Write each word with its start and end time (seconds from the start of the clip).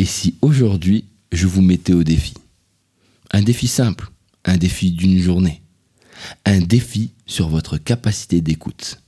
Et 0.00 0.06
si 0.06 0.34
aujourd'hui, 0.40 1.04
je 1.30 1.46
vous 1.46 1.60
mettais 1.60 1.92
au 1.92 2.02
défi? 2.02 2.32
Un 3.32 3.42
défi 3.42 3.68
simple, 3.68 4.08
un 4.46 4.56
défi 4.56 4.92
d'une 4.92 5.18
journée, 5.18 5.60
un 6.46 6.58
défi 6.58 7.10
sur 7.26 7.50
votre 7.50 7.76
capacité 7.76 8.40
d'écoute. 8.40 9.02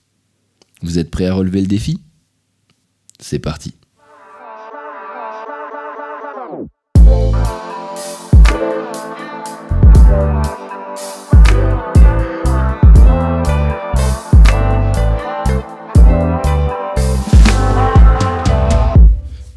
Vous 0.82 0.98
êtes 0.98 1.10
prêt 1.10 1.28
à 1.28 1.32
relever 1.32 1.62
le 1.62 1.66
défi? 1.66 1.98
C'est 3.18 3.38
parti. 3.38 3.72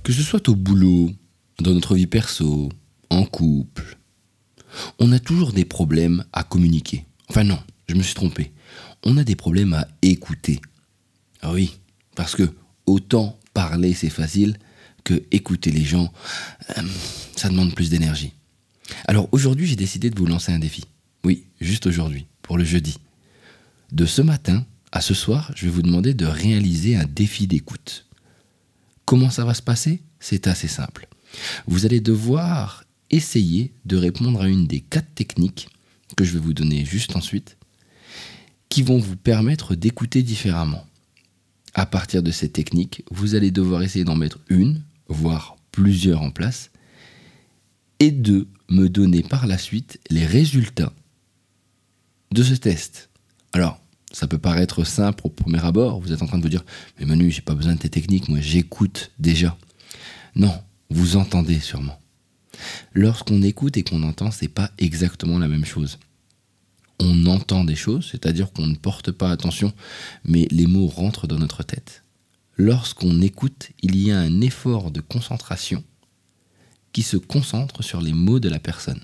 Que 0.04 0.14
ce 0.14 0.22
soit 0.22 0.48
au 0.50 0.56
boulot, 0.56 0.85
perso, 2.04 2.70
en 3.09 3.26
couple, 3.26 3.98
on 4.99 5.12
a 5.12 5.20
toujours 5.20 5.53
des 5.53 5.66
problèmes 5.66 6.26
à 6.34 6.44
communiquer. 6.44 7.05
Enfin 7.30 7.44
non, 7.44 7.59
je 7.88 7.95
me 7.95 8.03
suis 8.03 8.13
trompé. 8.13 8.52
On 9.03 9.17
a 9.17 9.23
des 9.23 9.36
problèmes 9.36 9.73
à 9.73 9.88
écouter. 10.02 10.59
Ah 11.41 11.53
oui, 11.53 11.80
parce 12.16 12.36
que 12.36 12.44
autant 12.86 13.39
parler 13.53 13.94
c'est 13.94 14.09
facile 14.09 14.58
que 15.03 15.23
écouter 15.31 15.72
les 15.72 15.84
gens, 15.84 16.12
euh, 16.77 16.81
ça 17.36 17.50
demande 17.50 17.73
plus 17.73 17.89
d'énergie. 17.89 18.34
Alors 19.08 19.30
aujourd'hui 19.31 19.67
j'ai 19.67 19.75
décidé 19.75 20.09
de 20.09 20.20
vous 20.20 20.25
lancer 20.25 20.52
un 20.52 20.59
défi. 20.59 20.84
Oui, 21.23 21.45
juste 21.62 21.88
aujourd'hui, 21.88 22.27
pour 22.41 22.58
le 22.58 22.66
jeudi. 22.66 22.98
De 23.91 24.05
ce 24.05 24.22
matin 24.22 24.66
à 24.91 25.02
ce 25.02 25.14
soir, 25.14 25.52
je 25.55 25.66
vais 25.66 25.72
vous 25.72 25.81
demander 25.81 26.14
de 26.14 26.25
réaliser 26.25 26.95
un 26.95 27.05
défi 27.05 27.48
d'écoute. 27.48 28.08
Comment 29.05 29.30
ça 29.30 29.45
va 29.45 29.53
se 29.53 29.62
passer? 29.62 30.02
C'est 30.20 30.48
assez 30.48 30.67
simple. 30.67 31.08
Vous 31.67 31.85
allez 31.85 31.99
devoir 31.99 32.84
essayer 33.09 33.73
de 33.85 33.98
répondre 33.98 34.41
à 34.41 34.48
une 34.48 34.67
des 34.67 34.81
quatre 34.81 35.14
techniques 35.14 35.69
que 36.16 36.23
je 36.23 36.33
vais 36.33 36.39
vous 36.39 36.53
donner 36.53 36.86
juste 36.86 37.16
ensuite, 37.16 37.58
qui 38.69 38.83
vont 38.83 38.97
vous 38.97 39.16
permettre 39.16 39.75
d'écouter 39.75 40.23
différemment. 40.23 40.86
À 41.73 41.86
partir 41.86 42.23
de 42.23 42.31
ces 42.31 42.50
techniques, 42.50 43.03
vous 43.11 43.36
allez 43.36 43.52
devoir 43.52 43.83
essayer 43.83 44.05
d'en 44.05 44.16
mettre 44.16 44.39
une, 44.50 44.83
voire 45.08 45.58
plusieurs 45.72 46.22
en 46.22 46.31
place, 46.31 46.72
et 47.99 48.11
de 48.11 48.47
me 48.70 48.88
donner 48.88 49.23
par 49.23 49.47
la 49.47 49.58
suite 49.58 49.99
les 50.09 50.25
résultats 50.25 50.94
de 52.31 52.44
ce 52.44 52.53
test. 52.53 53.09
Alors, 53.53 53.80
ça 54.11 54.27
peut 54.27 54.38
paraître 54.38 54.83
simple 54.86 55.22
au 55.25 55.30
premier 55.30 55.64
abord. 55.64 55.99
Vous 55.99 56.11
êtes 56.11 56.22
en 56.22 56.27
train 56.27 56.38
de 56.38 56.44
vous 56.44 56.49
dire, 56.49 56.66
mais 56.99 57.05
Manu, 57.05 57.31
j'ai 57.31 57.42
pas 57.42 57.55
besoin 57.55 57.73
de 57.73 57.80
tes 57.80 57.89
techniques, 57.89 58.30
moi 58.30 58.39
j'écoute 58.39 59.11
déjà. 59.20 59.58
Non, 60.36 60.53
vous 60.89 61.17
entendez 61.17 61.59
sûrement. 61.59 62.00
Lorsqu'on 62.94 63.41
écoute 63.41 63.78
et 63.78 63.83
qu'on 63.83 64.03
entend, 64.03 64.31
c'est 64.31 64.47
pas 64.47 64.72
exactement 64.78 65.39
la 65.39 65.47
même 65.47 65.66
chose. 65.66 66.00
On 67.00 67.25
entend 67.25 67.66
des 67.66 67.75
choses, 67.75 68.08
c'est-à-dire 68.11 68.53
qu'on 68.53 68.67
ne 68.67 68.75
porte 68.75 69.11
pas 69.11 69.31
attention, 69.31 69.73
mais 70.23 70.47
les 70.52 70.67
mots 70.67 70.88
rentrent 70.88 71.27
dans 71.27 71.39
notre 71.39 71.64
tête. 71.64 72.03
Lorsqu'on 72.58 73.22
écoute, 73.22 73.72
il 73.81 73.97
y 73.97 74.11
a 74.11 74.19
un 74.19 74.39
effort 74.39 74.92
de 74.92 75.02
concentration 75.02 75.83
qui 76.94 77.03
se 77.03 77.17
concentre 77.17 77.83
sur 77.83 77.99
les 77.99 78.14
mots 78.14 78.39
de 78.39 78.47
la 78.47 78.59
personne. 78.59 79.02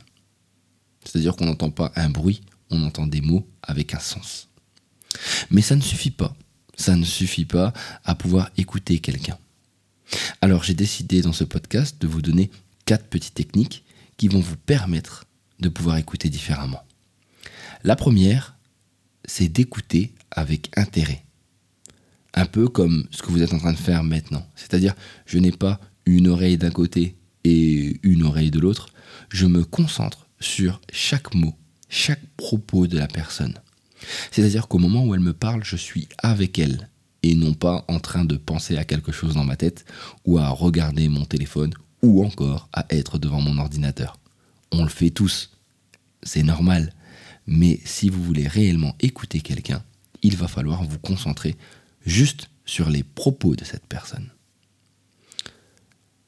C'est-à-dire 1.03 1.35
qu'on 1.35 1.47
n'entend 1.47 1.71
pas 1.71 1.91
un 1.97 2.09
bruit, 2.09 2.41
on 2.69 2.81
entend 2.83 3.07
des 3.07 3.19
mots 3.19 3.45
avec 3.61 3.93
un 3.93 3.99
sens. 3.99 4.47
Mais 5.49 5.61
ça 5.61 5.75
ne 5.75 5.81
suffit 5.81 6.11
pas. 6.11 6.33
Ça 6.77 6.95
ne 6.95 7.03
suffit 7.03 7.45
pas 7.45 7.73
à 8.05 8.15
pouvoir 8.15 8.49
écouter 8.55 8.99
quelqu'un. 8.99 9.37
Alors 10.41 10.63
j'ai 10.63 10.73
décidé 10.73 11.21
dans 11.21 11.33
ce 11.33 11.43
podcast 11.43 12.01
de 12.01 12.07
vous 12.07 12.21
donner 12.21 12.51
quatre 12.85 13.07
petites 13.07 13.35
techniques 13.35 13.83
qui 14.17 14.27
vont 14.27 14.39
vous 14.39 14.57
permettre 14.57 15.25
de 15.59 15.69
pouvoir 15.69 15.97
écouter 15.97 16.29
différemment. 16.29 16.83
La 17.83 17.95
première, 17.95 18.55
c'est 19.25 19.47
d'écouter 19.47 20.13
avec 20.31 20.71
intérêt. 20.77 21.23
Un 22.33 22.45
peu 22.45 22.67
comme 22.67 23.07
ce 23.11 23.21
que 23.21 23.31
vous 23.31 23.41
êtes 23.41 23.53
en 23.53 23.59
train 23.59 23.73
de 23.73 23.77
faire 23.77 24.03
maintenant. 24.03 24.45
C'est-à-dire, 24.55 24.95
je 25.25 25.37
n'ai 25.37 25.51
pas 25.51 25.79
une 26.05 26.27
oreille 26.27 26.57
d'un 26.57 26.71
côté 26.71 27.15
et 27.43 27.99
une 28.03 28.23
oreille 28.23 28.51
de 28.51 28.59
l'autre. 28.59 28.89
Je 29.29 29.45
me 29.45 29.63
concentre 29.63 30.27
sur 30.39 30.81
chaque 30.91 31.33
mot, 31.33 31.55
chaque 31.89 32.25
propos 32.37 32.87
de 32.87 32.97
la 32.97 33.07
personne. 33.07 33.59
C'est-à-dire 34.31 34.67
qu'au 34.67 34.79
moment 34.79 35.05
où 35.05 35.13
elle 35.13 35.21
me 35.21 35.33
parle, 35.33 35.63
je 35.63 35.75
suis 35.75 36.07
avec 36.17 36.57
elle 36.57 36.89
et 37.23 37.35
non 37.35 37.53
pas 37.53 37.85
en 37.87 37.99
train 37.99 38.25
de 38.25 38.37
penser 38.37 38.77
à 38.77 38.83
quelque 38.83 39.11
chose 39.11 39.35
dans 39.35 39.43
ma 39.43 39.55
tête 39.55 39.85
ou 40.25 40.37
à 40.37 40.49
regarder 40.49 41.07
mon 41.07 41.25
téléphone 41.25 41.73
ou 42.01 42.23
encore 42.25 42.69
à 42.73 42.85
être 42.89 43.19
devant 43.19 43.41
mon 43.41 43.57
ordinateur. 43.57 44.17
On 44.71 44.83
le 44.83 44.89
fait 44.89 45.09
tous, 45.09 45.51
c'est 46.23 46.43
normal, 46.43 46.93
mais 47.47 47.79
si 47.85 48.09
vous 48.09 48.23
voulez 48.23 48.47
réellement 48.47 48.95
écouter 48.99 49.41
quelqu'un, 49.41 49.83
il 50.23 50.37
va 50.37 50.47
falloir 50.47 50.83
vous 50.83 50.99
concentrer 50.99 51.57
juste 52.05 52.49
sur 52.65 52.89
les 52.89 53.03
propos 53.03 53.55
de 53.55 53.65
cette 53.65 53.85
personne. 53.87 54.29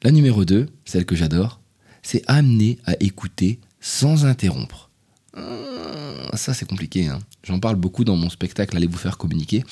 La 0.02 0.10
numéro 0.10 0.44
2, 0.44 0.68
celle 0.84 1.06
que 1.06 1.16
j'adore, 1.16 1.60
c'est 2.02 2.22
amener 2.26 2.78
à 2.84 2.94
écouter 3.00 3.58
sans 3.80 4.26
interrompre. 4.26 4.90
Ah, 5.34 6.36
ça 6.36 6.52
c'est 6.52 6.68
compliqué. 6.68 7.08
Hein. 7.08 7.20
J'en 7.42 7.58
parle 7.58 7.76
beaucoup 7.76 8.04
dans 8.04 8.16
mon 8.16 8.28
spectacle 8.28 8.76
Allez 8.76 8.86
vous 8.86 8.98
faire 8.98 9.16
communiquer. 9.16 9.64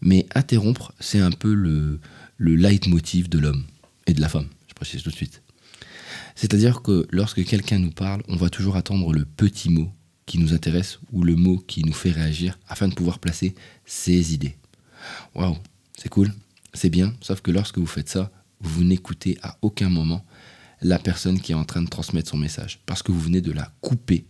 Mais 0.00 0.26
interrompre, 0.34 0.92
c'est 1.00 1.20
un 1.20 1.30
peu 1.30 1.52
le, 1.54 2.00
le 2.36 2.54
leitmotiv 2.54 3.28
de 3.28 3.38
l'homme 3.38 3.64
et 4.06 4.14
de 4.14 4.20
la 4.20 4.28
femme. 4.28 4.48
Je 4.68 4.74
précise 4.74 5.02
tout 5.02 5.10
de 5.10 5.16
suite. 5.16 5.42
C'est-à-dire 6.34 6.82
que 6.82 7.06
lorsque 7.10 7.44
quelqu'un 7.44 7.78
nous 7.78 7.90
parle, 7.90 8.22
on 8.28 8.36
va 8.36 8.50
toujours 8.50 8.76
attendre 8.76 9.12
le 9.12 9.24
petit 9.24 9.70
mot 9.70 9.90
qui 10.26 10.38
nous 10.38 10.52
intéresse 10.52 10.98
ou 11.12 11.22
le 11.22 11.36
mot 11.36 11.58
qui 11.58 11.84
nous 11.84 11.92
fait 11.92 12.10
réagir 12.10 12.58
afin 12.68 12.88
de 12.88 12.94
pouvoir 12.94 13.18
placer 13.18 13.54
ses 13.84 14.34
idées. 14.34 14.56
Waouh, 15.34 15.56
c'est 15.96 16.08
cool, 16.08 16.32
c'est 16.72 16.90
bien, 16.90 17.14
sauf 17.20 17.40
que 17.40 17.50
lorsque 17.50 17.78
vous 17.78 17.86
faites 17.86 18.08
ça, 18.08 18.30
vous 18.60 18.84
n'écoutez 18.84 19.38
à 19.42 19.58
aucun 19.62 19.90
moment 19.90 20.24
la 20.80 20.98
personne 20.98 21.40
qui 21.40 21.52
est 21.52 21.56
en 21.56 21.64
train 21.64 21.82
de 21.82 21.88
transmettre 21.88 22.30
son 22.30 22.36
message 22.36 22.80
parce 22.86 23.02
que 23.02 23.12
vous 23.12 23.20
venez 23.20 23.40
de 23.40 23.52
la 23.52 23.72
couper 23.80 24.26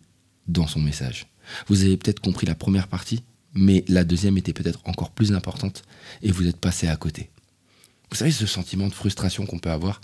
dans 0.46 0.66
son 0.66 0.80
message. 0.80 1.26
Vous 1.68 1.84
avez 1.84 1.96
peut-être 1.96 2.20
compris 2.20 2.46
la 2.46 2.54
première 2.54 2.88
partie, 2.88 3.22
mais 3.54 3.84
la 3.88 4.04
deuxième 4.04 4.36
était 4.36 4.52
peut-être 4.52 4.80
encore 4.84 5.10
plus 5.10 5.32
importante 5.32 5.82
et 6.22 6.30
vous 6.30 6.46
êtes 6.46 6.56
passé 6.56 6.88
à 6.88 6.96
côté. 6.96 7.30
Vous 8.10 8.16
savez 8.16 8.32
ce 8.32 8.46
sentiment 8.46 8.88
de 8.88 8.94
frustration 8.94 9.46
qu'on 9.46 9.58
peut 9.58 9.70
avoir 9.70 10.00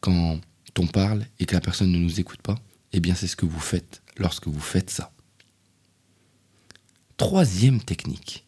quand 0.00 0.40
on 0.78 0.86
parle 0.86 1.24
et 1.38 1.46
que 1.46 1.54
la 1.54 1.60
personne 1.60 1.90
ne 1.90 1.98
nous 1.98 2.20
écoute 2.20 2.42
pas? 2.42 2.56
Eh 2.92 3.00
bien 3.00 3.14
c'est 3.14 3.26
ce 3.26 3.36
que 3.36 3.46
vous 3.46 3.60
faites 3.60 4.02
lorsque 4.16 4.48
vous 4.48 4.60
faites 4.60 4.90
ça. 4.90 5.12
Troisième 7.16 7.80
technique, 7.80 8.44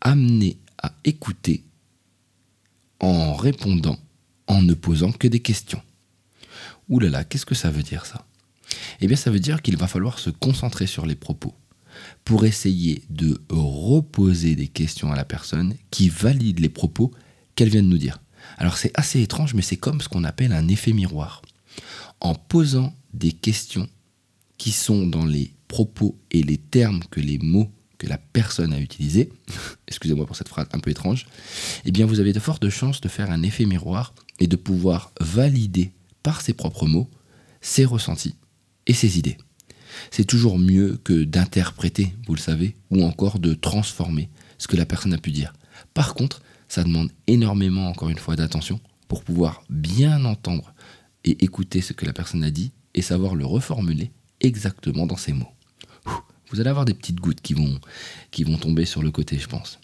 amener 0.00 0.58
à 0.78 0.94
écouter 1.04 1.64
en 3.00 3.34
répondant, 3.34 3.98
en 4.46 4.62
ne 4.62 4.74
posant 4.74 5.12
que 5.12 5.26
des 5.26 5.40
questions. 5.40 5.82
Ouh 6.88 7.00
là 7.00 7.08
là, 7.08 7.24
qu'est-ce 7.24 7.46
que 7.46 7.54
ça 7.54 7.70
veut 7.70 7.82
dire 7.82 8.06
ça? 8.06 8.26
Eh 9.00 9.06
bien 9.06 9.16
ça 9.16 9.30
veut 9.30 9.40
dire 9.40 9.62
qu'il 9.62 9.76
va 9.76 9.88
falloir 9.88 10.18
se 10.18 10.30
concentrer 10.30 10.86
sur 10.86 11.06
les 11.06 11.16
propos 11.16 11.54
pour 12.24 12.44
essayer 12.44 13.02
de 13.10 13.40
reposer 13.50 14.54
des 14.54 14.68
questions 14.68 15.12
à 15.12 15.16
la 15.16 15.24
personne 15.24 15.74
qui 15.90 16.08
valide 16.08 16.60
les 16.60 16.68
propos 16.68 17.12
qu'elle 17.54 17.68
vient 17.68 17.82
de 17.82 17.88
nous 17.88 17.98
dire. 17.98 18.20
Alors 18.58 18.76
c'est 18.76 18.92
assez 18.94 19.20
étrange, 19.20 19.54
mais 19.54 19.62
c'est 19.62 19.76
comme 19.76 20.00
ce 20.00 20.08
qu'on 20.08 20.24
appelle 20.24 20.52
un 20.52 20.68
effet 20.68 20.92
miroir. 20.92 21.42
En 22.20 22.34
posant 22.34 22.94
des 23.12 23.32
questions 23.32 23.88
qui 24.58 24.72
sont 24.72 25.06
dans 25.06 25.26
les 25.26 25.52
propos 25.68 26.18
et 26.30 26.42
les 26.42 26.58
termes 26.58 27.02
que 27.10 27.20
les 27.20 27.38
mots 27.38 27.70
que 27.98 28.06
la 28.06 28.18
personne 28.18 28.72
a 28.72 28.80
utilisés, 28.80 29.32
excusez-moi 29.88 30.26
pour 30.26 30.36
cette 30.36 30.48
phrase 30.48 30.66
un 30.72 30.80
peu 30.80 30.90
étrange, 30.90 31.26
eh 31.84 31.92
bien 31.92 32.06
vous 32.06 32.20
avez 32.20 32.32
de 32.32 32.40
fortes 32.40 32.68
chances 32.68 33.00
de 33.00 33.08
faire 33.08 33.30
un 33.30 33.42
effet 33.42 33.66
miroir 33.66 34.14
et 34.40 34.46
de 34.46 34.56
pouvoir 34.56 35.12
valider 35.20 35.92
par 36.22 36.40
ses 36.40 36.54
propres 36.54 36.86
mots 36.86 37.08
ses 37.60 37.84
ressentis 37.84 38.36
et 38.86 38.92
ses 38.92 39.18
idées. 39.18 39.38
C'est 40.10 40.24
toujours 40.24 40.58
mieux 40.58 40.98
que 41.04 41.24
d'interpréter, 41.24 42.14
vous 42.26 42.34
le 42.34 42.40
savez, 42.40 42.74
ou 42.90 43.04
encore 43.04 43.38
de 43.38 43.54
transformer 43.54 44.28
ce 44.58 44.68
que 44.68 44.76
la 44.76 44.86
personne 44.86 45.14
a 45.14 45.18
pu 45.18 45.30
dire. 45.30 45.52
Par 45.92 46.14
contre, 46.14 46.42
ça 46.68 46.84
demande 46.84 47.10
énormément, 47.26 47.88
encore 47.88 48.08
une 48.08 48.18
fois, 48.18 48.36
d'attention 48.36 48.80
pour 49.08 49.22
pouvoir 49.22 49.62
bien 49.70 50.24
entendre 50.24 50.74
et 51.24 51.44
écouter 51.44 51.80
ce 51.80 51.92
que 51.92 52.06
la 52.06 52.12
personne 52.12 52.44
a 52.44 52.50
dit 52.50 52.72
et 52.94 53.02
savoir 53.02 53.34
le 53.34 53.46
reformuler 53.46 54.10
exactement 54.40 55.06
dans 55.06 55.16
ses 55.16 55.32
mots. 55.32 55.52
Vous 56.50 56.60
allez 56.60 56.70
avoir 56.70 56.84
des 56.84 56.94
petites 56.94 57.20
gouttes 57.20 57.40
qui 57.40 57.54
vont, 57.54 58.58
tomber 58.58 58.84
sur 58.84 59.02
le 59.02 59.10
côté, 59.10 59.38
je 59.38 59.48
pense. 59.48 59.80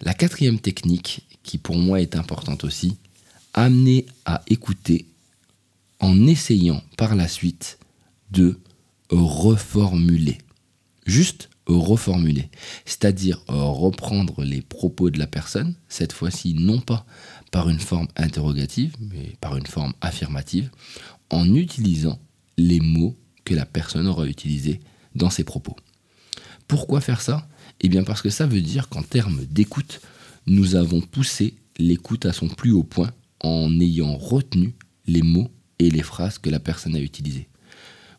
La 0.00 0.14
quatrième 0.14 0.58
technique, 0.58 1.26
qui 1.42 1.58
pour 1.58 1.76
moi 1.76 2.00
est 2.00 2.16
importante 2.16 2.64
aussi, 2.64 2.96
amener 3.54 4.06
à 4.24 4.42
écouter 4.48 5.06
en 6.00 6.26
essayant 6.26 6.82
par 6.96 7.14
la 7.14 7.28
suite 7.28 7.78
de 8.30 8.58
reformuler. 9.10 10.38
Juste 11.06 11.50
reformuler. 11.66 12.50
C'est-à-dire 12.84 13.42
reprendre 13.46 14.42
les 14.44 14.62
propos 14.62 15.10
de 15.10 15.18
la 15.18 15.26
personne, 15.26 15.74
cette 15.88 16.12
fois-ci 16.12 16.54
non 16.54 16.80
pas 16.80 17.06
par 17.50 17.68
une 17.68 17.80
forme 17.80 18.08
interrogative, 18.16 18.94
mais 19.00 19.36
par 19.40 19.56
une 19.56 19.66
forme 19.66 19.92
affirmative, 20.00 20.70
en 21.30 21.54
utilisant 21.54 22.18
les 22.58 22.80
mots 22.80 23.16
que 23.44 23.54
la 23.54 23.66
personne 23.66 24.06
aura 24.06 24.26
utilisés 24.26 24.80
dans 25.14 25.30
ses 25.30 25.44
propos. 25.44 25.76
Pourquoi 26.68 27.00
faire 27.00 27.20
ça? 27.20 27.48
Eh 27.80 27.88
bien 27.88 28.04
parce 28.04 28.22
que 28.22 28.30
ça 28.30 28.46
veut 28.46 28.60
dire 28.60 28.88
qu'en 28.88 29.02
termes 29.02 29.44
d'écoute, 29.46 30.00
nous 30.46 30.74
avons 30.74 31.00
poussé 31.00 31.54
l'écoute 31.78 32.26
à 32.26 32.32
son 32.32 32.48
plus 32.48 32.72
haut 32.72 32.84
point 32.84 33.12
en 33.40 33.78
ayant 33.80 34.16
retenu 34.16 34.74
les 35.06 35.22
mots 35.22 35.50
et 35.78 35.90
les 35.90 36.02
phrases 36.02 36.38
que 36.38 36.50
la 36.50 36.60
personne 36.60 36.96
a 36.96 37.00
utilisées. 37.00 37.48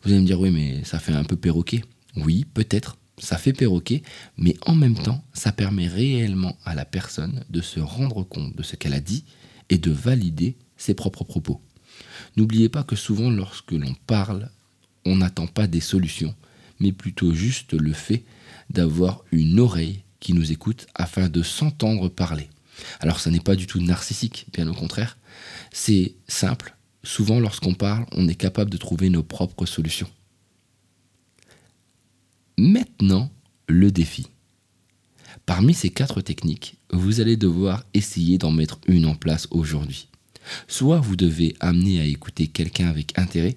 Vous 0.04 0.12
allez 0.12 0.20
me 0.20 0.26
dire, 0.26 0.40
oui, 0.40 0.50
mais 0.50 0.84
ça 0.84 0.98
fait 0.98 1.12
un 1.12 1.24
peu 1.24 1.36
perroquet. 1.36 1.82
Oui, 2.16 2.44
peut-être, 2.52 2.98
ça 3.18 3.38
fait 3.38 3.52
perroquet, 3.52 4.02
mais 4.36 4.56
en 4.66 4.74
même 4.74 4.96
temps, 4.96 5.24
ça 5.32 5.50
permet 5.50 5.88
réellement 5.88 6.58
à 6.64 6.74
la 6.74 6.84
personne 6.84 7.44
de 7.48 7.60
se 7.60 7.80
rendre 7.80 8.22
compte 8.22 8.54
de 8.54 8.62
ce 8.62 8.76
qu'elle 8.76 8.92
a 8.92 9.00
dit 9.00 9.24
et 9.70 9.78
de 9.78 9.90
valider 9.90 10.56
ses 10.76 10.94
propres 10.94 11.24
propos. 11.24 11.62
N'oubliez 12.36 12.68
pas 12.68 12.82
que 12.82 12.96
souvent, 12.96 13.30
lorsque 13.30 13.72
l'on 13.72 13.94
parle, 14.06 14.50
on 15.06 15.16
n'attend 15.16 15.46
pas 15.46 15.66
des 15.66 15.80
solutions, 15.80 16.34
mais 16.80 16.92
plutôt 16.92 17.32
juste 17.32 17.72
le 17.72 17.92
fait 17.92 18.24
d'avoir 18.70 19.24
une 19.32 19.58
oreille 19.58 20.02
qui 20.20 20.34
nous 20.34 20.52
écoute 20.52 20.86
afin 20.94 21.28
de 21.28 21.42
s'entendre 21.42 22.08
parler. 22.08 22.48
Alors 23.00 23.20
ça 23.20 23.30
n'est 23.30 23.40
pas 23.40 23.56
du 23.56 23.66
tout 23.66 23.80
narcissique, 23.80 24.46
bien 24.52 24.66
au 24.68 24.74
contraire, 24.74 25.16
c'est 25.72 26.14
simple, 26.26 26.73
souvent 27.04 27.38
lorsqu'on 27.38 27.74
parle, 27.74 28.06
on 28.12 28.28
est 28.28 28.34
capable 28.34 28.70
de 28.70 28.76
trouver 28.76 29.10
nos 29.10 29.22
propres 29.22 29.66
solutions. 29.66 30.10
Maintenant, 32.56 33.30
le 33.68 33.90
défi. 33.90 34.26
Parmi 35.46 35.74
ces 35.74 35.90
quatre 35.90 36.20
techniques, 36.20 36.76
vous 36.90 37.20
allez 37.20 37.36
devoir 37.36 37.84
essayer 37.94 38.38
d'en 38.38 38.50
mettre 38.50 38.80
une 38.86 39.06
en 39.06 39.14
place 39.14 39.46
aujourd'hui. 39.50 40.08
Soit 40.68 41.00
vous 41.00 41.16
devez 41.16 41.54
amener 41.60 42.00
à 42.00 42.04
écouter 42.04 42.46
quelqu'un 42.46 42.88
avec 42.88 43.18
intérêt, 43.18 43.56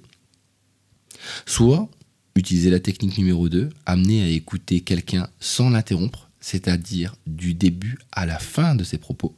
soit 1.45 1.89
utiliser 2.35 2.69
la 2.69 2.79
technique 2.79 3.17
numéro 3.17 3.49
2, 3.49 3.69
amener 3.85 4.23
à 4.23 4.29
écouter 4.29 4.81
quelqu'un 4.81 5.29
sans 5.39 5.69
l'interrompre, 5.69 6.29
c'est-à-dire 6.39 7.15
du 7.25 7.53
début 7.53 7.97
à 8.11 8.25
la 8.25 8.39
fin 8.39 8.75
de 8.75 8.83
ses 8.83 8.97
propos, 8.97 9.35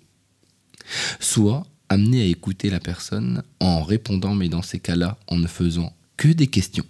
soit 1.20 1.66
amener 1.90 2.22
à 2.22 2.26
écouter 2.26 2.70
la 2.70 2.80
personne 2.80 3.44
en 3.60 3.84
répondant, 3.84 4.36
mais 4.36 4.50
dans 4.50 4.62
ces 4.62 4.80
cas-là, 4.80 5.18
en 5.28 5.38
ne 5.38 5.48
faisant 5.48 5.94
que 6.18 6.28
des 6.28 6.48
questions. 6.48 6.86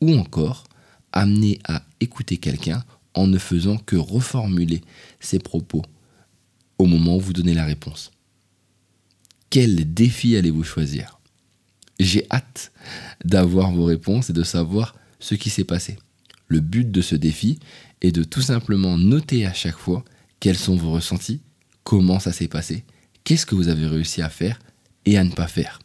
Ou 0.00 0.14
encore, 0.16 0.64
amener 1.12 1.58
à 1.64 1.82
écouter 2.00 2.36
quelqu'un 2.36 2.84
en 3.14 3.26
ne 3.26 3.38
faisant 3.38 3.76
que 3.78 3.96
reformuler 3.96 4.82
ses 5.18 5.38
propos 5.38 5.82
au 6.78 6.86
moment 6.86 7.16
où 7.16 7.20
vous 7.20 7.32
donnez 7.32 7.54
la 7.54 7.64
réponse. 7.64 8.10
Quel 9.50 9.92
défi 9.92 10.36
allez-vous 10.36 10.64
choisir? 10.64 11.18
J'ai 11.98 12.26
hâte 12.30 12.72
d'avoir 13.24 13.72
vos 13.72 13.84
réponses 13.84 14.30
et 14.30 14.32
de 14.32 14.42
savoir 14.42 14.94
ce 15.18 15.34
qui 15.34 15.50
s'est 15.50 15.64
passé. 15.64 15.98
Le 16.48 16.60
but 16.60 16.90
de 16.90 17.02
ce 17.02 17.14
défi 17.14 17.58
est 18.00 18.12
de 18.12 18.24
tout 18.24 18.40
simplement 18.40 18.96
noter 18.96 19.44
à 19.44 19.52
chaque 19.52 19.76
fois 19.76 20.04
quels 20.38 20.56
sont 20.56 20.76
vos 20.76 20.92
ressentis, 20.92 21.40
comment 21.84 22.18
ça 22.18 22.32
s'est 22.32 22.48
passé, 22.48 22.84
qu'est-ce 23.24 23.46
que 23.46 23.54
vous 23.54 23.68
avez 23.68 23.86
réussi 23.86 24.22
à 24.22 24.28
faire 24.28 24.58
et 25.04 25.18
à 25.18 25.24
ne 25.24 25.30
pas 25.30 25.46
faire? 25.46 25.80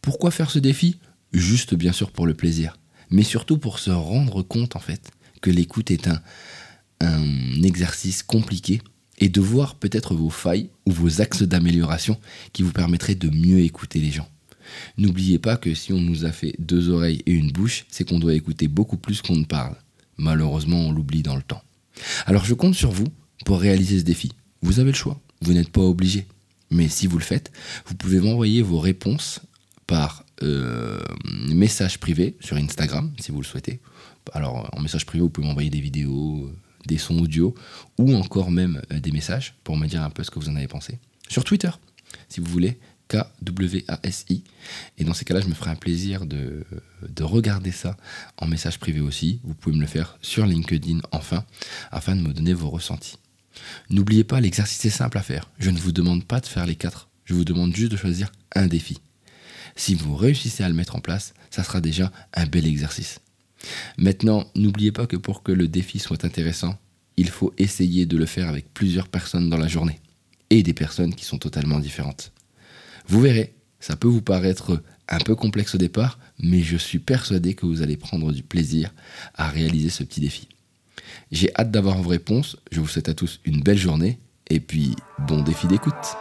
Pourquoi 0.00 0.30
faire 0.30 0.50
ce 0.50 0.58
défi? 0.58 0.98
Juste 1.32 1.74
bien 1.74 1.92
sûr 1.92 2.10
pour 2.10 2.26
le 2.26 2.34
plaisir, 2.34 2.76
mais 3.10 3.22
surtout 3.22 3.56
pour 3.56 3.78
se 3.78 3.90
rendre 3.90 4.42
compte 4.42 4.76
en 4.76 4.80
fait 4.80 5.10
que 5.40 5.50
l'écoute 5.50 5.90
est 5.90 6.08
un, 6.08 6.20
exercice 7.64 8.22
compliqué 8.22 8.80
et 9.18 9.28
de 9.28 9.40
voir 9.40 9.74
peut-être 9.74 10.14
vos 10.14 10.30
failles 10.30 10.70
ou 10.86 10.92
vos 10.92 11.20
axes 11.20 11.42
d'amélioration 11.42 12.18
qui 12.52 12.62
vous 12.62 12.72
permettraient 12.72 13.16
de 13.16 13.28
mieux 13.28 13.60
écouter 13.60 13.98
les 13.98 14.12
gens. 14.12 14.28
N'oubliez 14.98 15.38
pas 15.38 15.56
que 15.56 15.74
si 15.74 15.92
on 15.92 16.00
nous 16.00 16.24
a 16.24 16.32
fait 16.32 16.54
deux 16.60 16.90
oreilles 16.90 17.22
et 17.26 17.32
une 17.32 17.50
bouche, 17.50 17.86
c'est 17.88 18.08
qu'on 18.08 18.20
doit 18.20 18.34
écouter 18.34 18.68
beaucoup 18.68 18.96
plus 18.96 19.20
qu'on 19.20 19.36
ne 19.36 19.44
parle. 19.44 19.76
Malheureusement, 20.16 20.78
on 20.78 20.92
l'oublie 20.92 21.22
dans 21.22 21.36
le 21.36 21.42
temps. 21.42 21.62
Alors 22.26 22.44
je 22.44 22.54
compte 22.54 22.74
sur 22.74 22.92
vous 22.92 23.08
pour 23.44 23.60
réaliser 23.60 23.98
ce 23.98 24.04
défi. 24.04 24.32
Vous 24.62 24.80
avez 24.80 24.92
le 24.92 24.96
choix. 24.96 25.20
Vous 25.40 25.52
n'êtes 25.52 25.70
pas 25.70 25.82
obligé. 25.82 26.26
Mais 26.70 26.88
si 26.88 27.06
vous 27.06 27.18
le 27.18 27.24
faites, 27.24 27.52
vous 27.86 27.94
pouvez 27.94 28.20
m'envoyer 28.20 28.62
vos 28.62 28.78
réponses 28.78 29.40
par 29.86 30.24
euh, 30.42 31.02
message 31.48 31.98
privé 31.98 32.36
sur 32.40 32.56
Instagram, 32.56 33.12
si 33.20 33.30
vous 33.30 33.40
le 33.40 33.46
souhaitez. 33.46 33.80
Alors, 34.32 34.70
en 34.72 34.80
message 34.80 35.04
privé, 35.04 35.22
vous 35.22 35.28
pouvez 35.28 35.46
m'envoyer 35.46 35.70
des 35.70 35.80
vidéos, 35.80 36.46
euh, 36.46 36.56
des 36.86 36.96
sons 36.96 37.18
audio, 37.18 37.54
ou 37.98 38.14
encore 38.14 38.50
même 38.50 38.80
euh, 38.90 39.00
des 39.00 39.12
messages 39.12 39.54
pour 39.64 39.76
me 39.76 39.86
dire 39.86 40.02
un 40.02 40.10
peu 40.10 40.22
ce 40.24 40.30
que 40.30 40.38
vous 40.38 40.48
en 40.48 40.56
avez 40.56 40.68
pensé. 40.68 40.98
Sur 41.28 41.44
Twitter, 41.44 41.70
si 42.28 42.40
vous 42.40 42.50
voulez, 42.50 42.78
K-W-A-S-I. 43.08 44.44
Et 44.96 45.04
dans 45.04 45.12
ces 45.12 45.24
cas-là, 45.24 45.40
je 45.40 45.48
me 45.48 45.54
ferai 45.54 45.70
un 45.70 45.76
plaisir 45.76 46.24
de, 46.24 46.64
de, 47.06 47.22
regarder 47.24 47.72
ça 47.72 47.96
en 48.38 48.46
message 48.46 48.78
privé 48.78 49.00
aussi. 49.00 49.40
Vous 49.44 49.54
pouvez 49.54 49.76
me 49.76 49.80
le 49.82 49.86
faire 49.86 50.16
sur 50.22 50.46
LinkedIn, 50.46 51.00
enfin, 51.10 51.44
afin 51.90 52.16
de 52.16 52.22
me 52.22 52.32
donner 52.32 52.54
vos 52.54 52.70
ressentis. 52.70 53.18
N'oubliez 53.90 54.24
pas, 54.24 54.40
l'exercice 54.40 54.84
est 54.84 54.90
simple 54.90 55.18
à 55.18 55.22
faire. 55.22 55.50
Je 55.58 55.70
ne 55.70 55.78
vous 55.78 55.92
demande 55.92 56.24
pas 56.24 56.40
de 56.40 56.46
faire 56.46 56.66
les 56.66 56.76
quatre. 56.76 57.08
Je 57.24 57.34
vous 57.34 57.44
demande 57.44 57.74
juste 57.74 57.92
de 57.92 57.96
choisir 57.96 58.32
un 58.54 58.66
défi. 58.66 58.98
Si 59.76 59.94
vous 59.94 60.16
réussissez 60.16 60.64
à 60.64 60.68
le 60.68 60.74
mettre 60.74 60.96
en 60.96 61.00
place, 61.00 61.34
ça 61.50 61.64
sera 61.64 61.80
déjà 61.80 62.12
un 62.34 62.46
bel 62.46 62.66
exercice. 62.66 63.20
Maintenant, 63.96 64.46
n'oubliez 64.54 64.92
pas 64.92 65.06
que 65.06 65.16
pour 65.16 65.42
que 65.42 65.52
le 65.52 65.68
défi 65.68 65.98
soit 65.98 66.24
intéressant, 66.24 66.78
il 67.16 67.28
faut 67.28 67.54
essayer 67.58 68.06
de 68.06 68.16
le 68.16 68.26
faire 68.26 68.48
avec 68.48 68.72
plusieurs 68.72 69.08
personnes 69.08 69.50
dans 69.50 69.58
la 69.58 69.68
journée. 69.68 70.00
Et 70.50 70.62
des 70.62 70.74
personnes 70.74 71.14
qui 71.14 71.24
sont 71.24 71.38
totalement 71.38 71.78
différentes. 71.78 72.32
Vous 73.06 73.20
verrez, 73.20 73.54
ça 73.80 73.96
peut 73.96 74.08
vous 74.08 74.22
paraître 74.22 74.82
un 75.08 75.18
peu 75.18 75.34
complexe 75.34 75.74
au 75.74 75.78
départ, 75.78 76.18
mais 76.38 76.62
je 76.62 76.76
suis 76.76 76.98
persuadé 76.98 77.54
que 77.54 77.66
vous 77.66 77.82
allez 77.82 77.96
prendre 77.96 78.32
du 78.32 78.42
plaisir 78.42 78.92
à 79.34 79.48
réaliser 79.48 79.90
ce 79.90 80.04
petit 80.04 80.20
défi. 80.20 80.48
J'ai 81.30 81.50
hâte 81.56 81.70
d'avoir 81.70 81.98
vos 81.98 82.10
réponses. 82.10 82.56
Je 82.70 82.80
vous 82.80 82.88
souhaite 82.88 83.08
à 83.08 83.14
tous 83.14 83.40
une 83.44 83.62
belle 83.62 83.78
journée 83.78 84.18
et 84.50 84.60
puis 84.60 84.94
bon 85.26 85.42
défi 85.42 85.66
d'écoute. 85.66 86.16